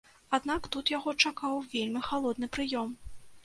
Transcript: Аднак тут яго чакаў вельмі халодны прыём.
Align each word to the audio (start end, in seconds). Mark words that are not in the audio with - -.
Аднак 0.37 0.65
тут 0.75 0.93
яго 0.93 1.13
чакаў 1.27 1.61
вельмі 1.77 2.05
халодны 2.11 2.53
прыём. 2.59 3.01